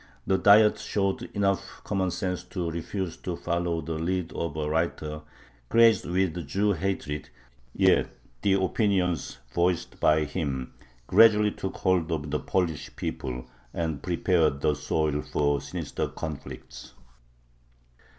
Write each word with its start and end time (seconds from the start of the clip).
The 0.25 0.39
Diet 0.39 0.79
showed 0.79 1.21
enough 1.35 1.83
common 1.83 2.09
sense 2.09 2.43
to 2.45 2.71
refuse 2.71 3.17
to 3.17 3.35
follow 3.35 3.81
the 3.81 3.99
lead 3.99 4.33
of 4.33 4.57
a 4.57 4.67
writer 4.67 5.21
crazed 5.69 6.07
with 6.07 6.47
Jew 6.47 6.73
hatred; 6.73 7.29
yet 7.75 8.09
the 8.41 8.53
opinions 8.53 9.37
voiced 9.53 9.99
by 9.99 10.23
him 10.25 10.73
gradually 11.05 11.51
took 11.51 11.77
hold 11.77 12.11
of 12.11 12.31
the 12.31 12.39
Polish 12.39 12.95
people, 12.95 13.45
and 13.75 14.01
prepared 14.01 14.61
the 14.61 14.73
soil 14.73 15.21
for 15.21 15.61
sinister 15.61 16.07
conflicts. 16.07 16.93